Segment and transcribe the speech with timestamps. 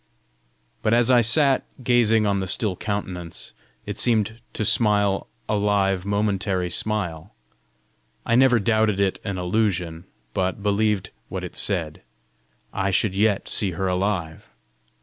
[0.81, 3.53] But as I sat gazing on the still countenance,
[3.85, 7.35] it seemed to smile a live momentary smile.
[8.25, 12.01] I never doubted it an illusion, yet believed what it said:
[12.73, 14.49] I should yet see her alive!